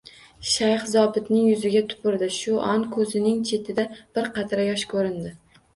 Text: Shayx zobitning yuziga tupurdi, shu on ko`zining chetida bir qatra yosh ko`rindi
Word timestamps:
Shayx 0.51 0.87
zobitning 0.93 1.43
yuziga 1.49 1.83
tupurdi, 1.91 2.31
shu 2.39 2.57
on 2.73 2.89
ko`zining 2.97 3.47
chetida 3.53 3.89
bir 4.19 4.35
qatra 4.41 4.71
yosh 4.73 4.93
ko`rindi 4.99 5.39